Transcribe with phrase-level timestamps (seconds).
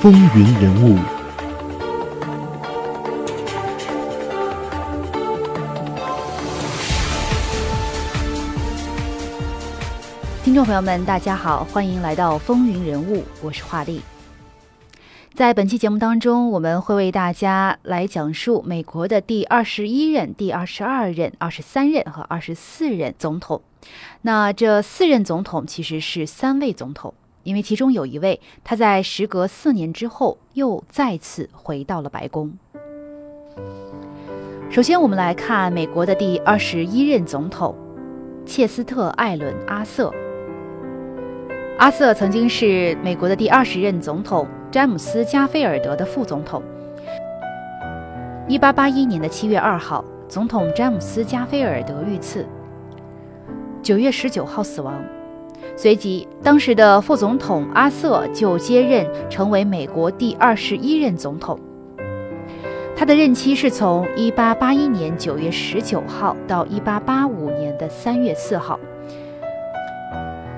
[0.00, 0.96] 风云人物，
[10.42, 14.00] 听众朋友们，大家好，欢迎来到风云人物，我是华丽。
[15.34, 23.60] 在本期节目当中，我们会为大家来讲述美国的第二十一任、第二十二任、二十三任和二十四任总统。
[24.22, 27.12] 那这四任总统其实是三位总统，
[27.42, 32.52] 因为其中有一位他在时隔四年之后又再次回到了白宫。
[34.70, 37.74] 首先，我们来看美国的第二十一任总统
[38.46, 40.12] 切斯特·艾伦·阿瑟。
[41.78, 46.62] 阿瑟曾经是美国的第二十任总统詹姆斯·加菲尔德的副总统。
[48.46, 52.46] 一八八一年的七月二号，总统詹姆斯·加菲尔德遇刺，
[53.82, 55.02] 九月十九号死亡。
[55.76, 61.58] 随即，当时的副总统阿瑟就接任，成为美国第二十一任总统。
[62.94, 68.78] 他的任期是从一八八一年九月十九号到一八八五年的三月四号。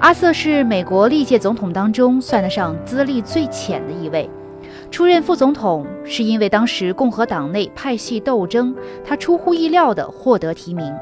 [0.00, 4.28] 阿瑟是美国历届总统当中算得上资历最浅的一位。
[4.90, 10.92] 出任副总统是因为当时共和党内派系斗争，他出乎意料地获得提名。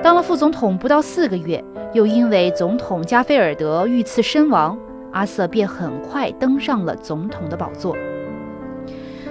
[0.00, 1.62] 当了副总统不到四个月，
[1.92, 4.78] 又因为总统加菲尔德遇刺身亡，
[5.12, 7.96] 阿瑟便很快登上了总统的宝座。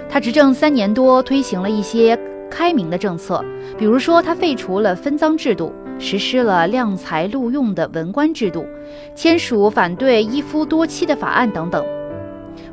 [0.08, 2.18] 他执政三年多，推行了一些
[2.50, 3.44] 开明的政策，
[3.78, 5.72] 比如说他废除了分赃制度。
[5.98, 8.66] 实施了量才录用的文官制度，
[9.14, 11.84] 签署反对一夫多妻的法案等等。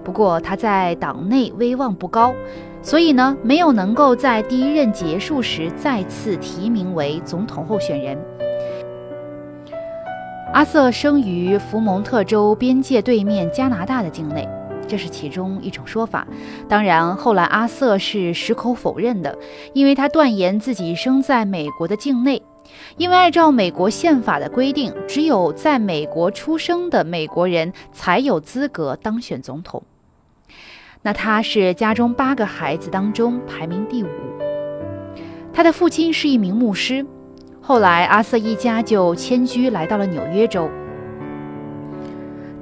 [0.04, 2.34] 不过他在党内威望不高，
[2.82, 8.18] 所以呢没有能够在第一任结束时再次提名为总统候选人。
[10.52, 14.48] 阿瑟生于福蒙特州边界对面加拿大的境内，
[14.88, 16.28] 这是其中一种说法。
[16.68, 19.38] 当然，后来阿瑟是矢口否认的，
[19.74, 22.42] 因为他断言自己生在美国的境内。
[22.98, 29.84] 因为按照美国宪法的规定，只有在美国出生的美国人才有资格当选总统。
[31.04, 34.08] 那他是家中八个孩子当中排名第五。
[35.54, 37.06] 他的父亲是一名牧师，
[37.70, 40.68] 后来阿瑟一家就迁居来到了纽约州。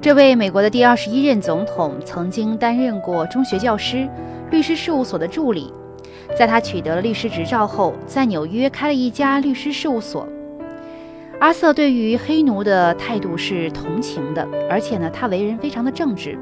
[0.01, 4.05] 这位美国的第二十一任总统曾经担任过中学教师、
[4.51, 5.71] 律师事务所的助理。
[6.37, 10.27] 在他取得了律师执照后，在纽约开了一家律师事务所。
[11.39, 16.37] 阿瑟对于黑奴的态度是同情的，而且呢，他为人非常的正直，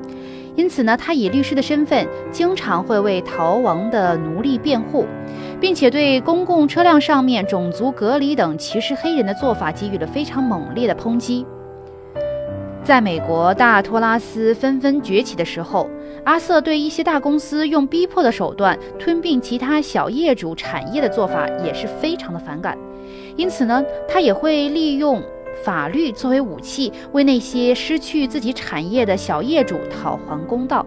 [0.55, 5.05] 因此呢，他以律师的身份经常会为逃亡的奴隶辩护，
[5.59, 11.45] 并且对公共车辆上面种族隔离等歧视黑人的做法给予了非常猛烈的抨击。
[12.83, 15.89] 在美国大托拉斯纷纷崛起的时候，
[16.23, 22.77] 阿瑟对一些大公司用逼迫的手段吞并其他小业主产业的做法也是非常的反感。
[23.35, 25.21] 因此呢，他也会利用
[25.63, 30.85] 法律作为武器，为那些失去自己产业的小业主讨还公道。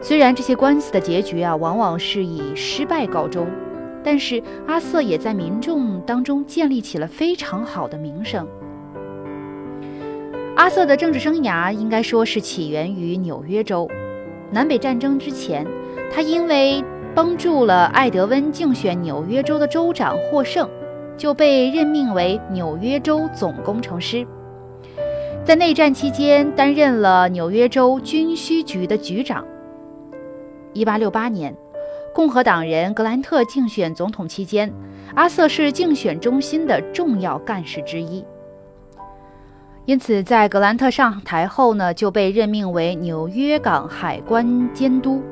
[0.00, 3.48] 虽然这些官司的结局啊，往往是以失败告终，
[4.04, 8.46] 但是阿瑟也在民众当中建立起了非常好的名声。
[10.54, 13.88] 阿瑟的政治生涯应该说是起源于纽约州。
[14.50, 15.66] 南北战争之前，
[16.14, 16.84] 他因为
[17.14, 20.68] 帮助了艾德温竞选纽约州的州长获胜，
[21.16, 24.26] 就被任命为纽约州总工程师。
[25.44, 29.44] 在内战期间，担任了纽约州军需局的局长。
[30.74, 31.56] 1868年，
[32.14, 34.72] 共和党人格兰特竞选总统期间，
[35.14, 38.24] 阿瑟是竞选中心的重要干事之一。
[39.84, 45.22] 因此，在格兰特上台后呢，就被任命为纽约港海关监督。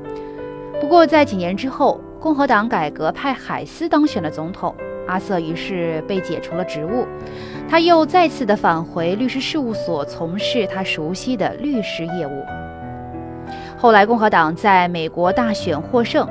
[0.81, 4.73] 不过，在几年之后，共和党改革派海斯当选了总统，
[5.07, 7.07] 阿瑟于是被解除了职务，
[7.69, 12.45] 他又再次的返回律师事务所，从事他熟悉的律师业务。
[13.77, 16.27] 后来，共和党在美国大选获胜。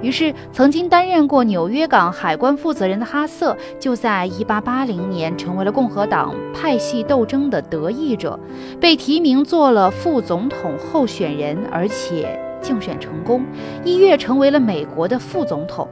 [0.00, 8.38] 于是，曾经担任过纽约港海关负责人的哈瑟，就在1880年成为了共和党派系斗争的得益者，
[8.78, 13.44] 被提名做了副总统候选人，而且竞选成功，
[13.82, 15.88] 一跃成为了美国的副总统。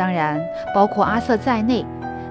[0.00, 0.42] 当然，
[0.74, 1.84] 包括阿瑟在内，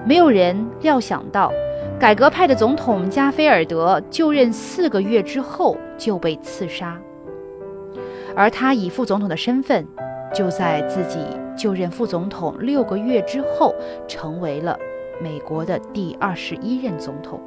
[0.04, 1.52] 没有人料想到，
[2.00, 7.00] 改革派的总统加菲尔德就任四个月之后就被刺杀，
[8.34, 9.86] 而他以副总统的身份。
[10.34, 11.18] 就在自己
[11.56, 13.72] 就任副总统六个月之后，
[14.08, 14.76] 成为了
[15.20, 17.40] 美国的第二十一任总统。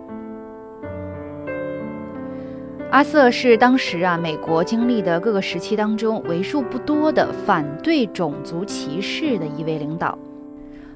[2.93, 10.15] 阿瑟是当时啊美国经历的各个时期当中为数不多的反对种族歧视的一位领导，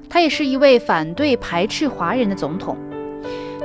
[0.08, 2.76] 他也是一位反对排斥华人的总统。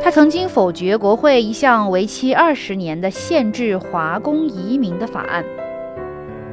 [0.01, 5.45] 他曾经否决国会一项为期二十年的限制华工移民的法案，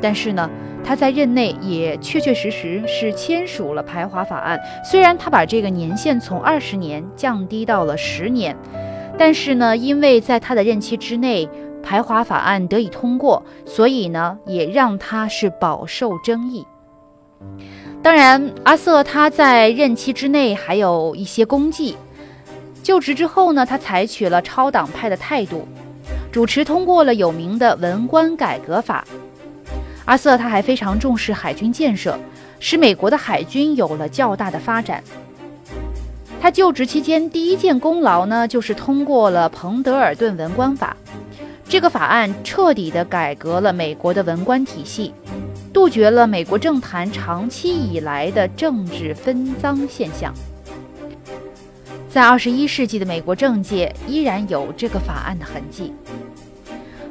[0.03, 0.51] 但是呢，
[0.85, 4.61] 他在任内也确确实实是签署了排华法案。
[4.85, 8.55] 虽然他把这个年限从二十年降低到了十年，
[9.21, 11.47] 但是呢，因为在他的任期之内
[11.83, 16.67] 排华法案得以通过，所以呢，也让他是饱受争议。
[18.03, 21.99] 当然，阿瑟他在任期之内还有一些功绩。
[22.83, 25.69] 就职之后呢，他采取了超党派的态度，
[26.33, 29.05] 主持通过了有名的文官改革法。
[30.07, 32.19] 阿瑟他还非常重视海军建设，
[32.59, 35.05] 使美国的海军有了较大的发展。
[36.41, 40.97] 他就职期间第一件功劳呢，就是通过了彭德尔顿文官法。
[41.69, 45.13] 这个法案彻底的改革了美国的文官体系，
[45.73, 50.35] 杜绝了美国政坛长期以来的政治分赃现象。
[52.09, 55.93] 在二十一世纪的美国政界，依然有这个法案的痕迹。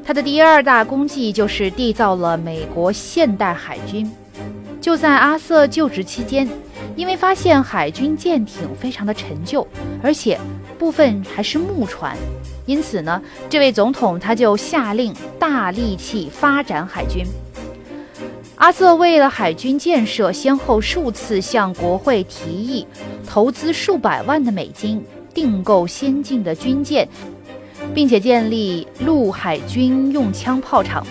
[0.03, 4.11] 他的第二大功绩就是缔造了美国现代海军。
[4.81, 6.49] 就在阿瑟就职期间，
[6.95, 9.65] 因为发现海军舰艇非常的陈旧，
[10.01, 10.39] 而且
[10.77, 12.17] 部分还是木船，
[12.65, 17.25] 因此呢，这位总统他就下令大力气发展海军。
[18.55, 22.85] 阿瑟为了海军建设，先后数次向国会提议
[23.25, 25.01] 投资数百万的美金
[25.33, 27.07] 订购先进的军舰，
[27.93, 31.07] 并且建立陆海军用枪炮厂。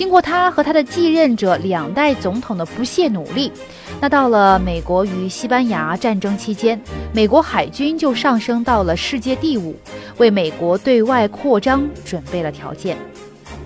[0.00, 3.52] 经过他和他的继任者两代总统的不懈努力，
[4.00, 6.80] 那到了美国与西班牙战争期间，
[7.12, 9.76] 美国海军就上升到了世界第五，
[10.16, 12.96] 为美国对外扩张准备了条件。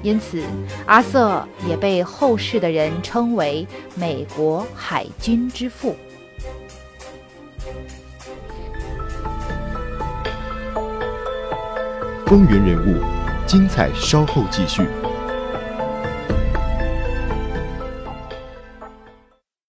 [0.03, 0.43] 因此，
[0.87, 3.65] 阿瑟也被后世的人称为
[3.95, 5.95] 美国海军之父。
[12.27, 13.01] 风云人物，
[13.47, 14.83] 精彩稍后继续。